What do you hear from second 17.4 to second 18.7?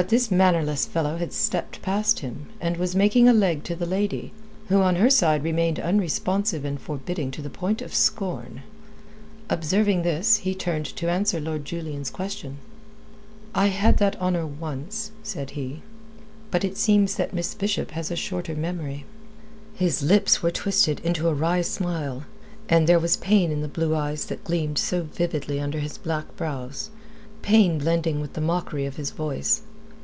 Bishop has a shorter